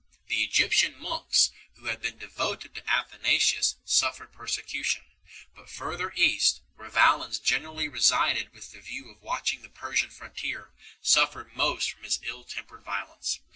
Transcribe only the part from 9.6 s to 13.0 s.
the Persian frontier, suffered most from his ill tempered